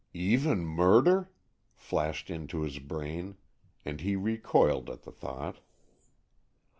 [0.15, 1.29] "Even murder?"
[1.75, 3.37] flashed into his brain,
[3.85, 5.59] and he recoiled at the thought.